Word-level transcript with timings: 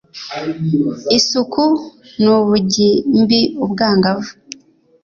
isuku 1.17 1.63
n 2.21 2.25
ubugimbiubwangavu 2.37 4.31